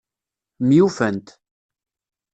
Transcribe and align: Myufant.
Myufant. 0.67 1.25